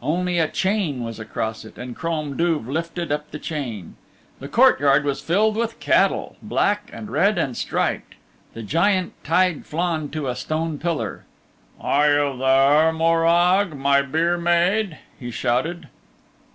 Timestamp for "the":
3.30-3.38, 4.40-4.48, 8.54-8.62